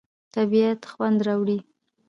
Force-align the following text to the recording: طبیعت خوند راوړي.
طبیعت 0.33 0.81
خوند 0.91 1.19
راوړي. 1.27 1.57